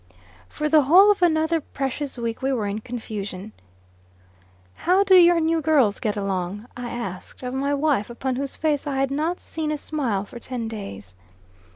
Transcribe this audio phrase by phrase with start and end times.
[0.49, 3.53] For the whole of another precious week we were in confusion.
[4.73, 8.87] "How do your new girls get along?" I asked of my wife, upon whose face
[8.87, 11.13] I had not seen a smile for ten days.